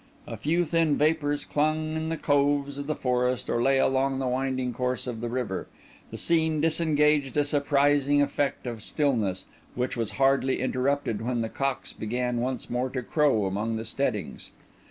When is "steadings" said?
13.85-14.49